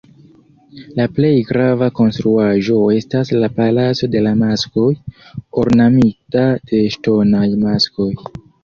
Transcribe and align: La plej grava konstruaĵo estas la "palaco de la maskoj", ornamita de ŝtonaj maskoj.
La 0.99 1.05
plej 1.17 1.33
grava 1.49 1.89
konstruaĵo 1.99 2.79
estas 2.95 3.33
la 3.45 3.51
"palaco 3.61 4.11
de 4.17 4.25
la 4.29 4.35
maskoj", 4.43 4.89
ornamita 5.67 6.49
de 6.73 6.85
ŝtonaj 6.99 7.49
maskoj. 7.67 8.15